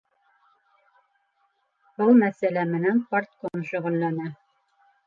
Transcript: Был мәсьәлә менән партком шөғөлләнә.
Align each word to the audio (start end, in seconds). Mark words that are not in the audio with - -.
Был 2.01 2.15
мәсьәлә 2.25 2.65
менән 2.73 3.05
партком 3.13 3.71
шөғөлләнә. 3.71 4.37